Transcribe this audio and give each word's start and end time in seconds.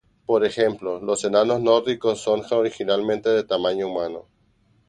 Por 0.25 0.43
ejemplo, 0.43 0.99
los 0.99 1.25
enanos 1.25 1.61
nórdicos 1.61 2.19
son 2.23 2.41
originalmente 2.49 3.29
de 3.29 3.43
tamaño 3.43 3.87
humano. 3.87 4.25